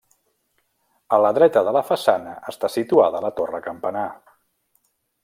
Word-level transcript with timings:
A 1.17 1.19
la 1.25 1.29
dreta 1.37 1.63
de 1.67 1.73
la 1.77 1.83
façana 1.89 2.33
està 2.53 2.71
situada 2.79 3.21
la 3.27 3.33
torre 3.41 3.61
campanar. 3.71 4.07